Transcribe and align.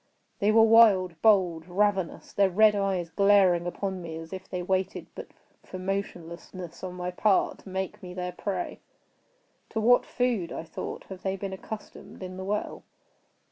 They 0.39 0.51
were 0.51 0.63
wild, 0.63 1.21
bold, 1.21 1.67
ravenous—their 1.67 2.49
red 2.49 2.75
eyes 2.75 3.11
glaring 3.11 3.67
upon 3.67 4.01
me 4.01 4.17
as 4.17 4.33
if 4.33 4.49
they 4.49 4.63
waited 4.63 5.05
but 5.13 5.27
for 5.63 5.77
motionlessness 5.77 6.83
on 6.83 6.95
my 6.95 7.11
part 7.11 7.59
to 7.59 7.69
make 7.69 8.01
me 8.01 8.15
their 8.15 8.31
prey. 8.31 8.79
"To 9.69 9.79
what 9.79 10.03
food," 10.03 10.51
I 10.51 10.63
thought, 10.63 11.03
"have 11.09 11.21
they 11.21 11.35
been 11.35 11.53
accustomed 11.53 12.23
in 12.23 12.37
the 12.37 12.43
well?" 12.45 12.83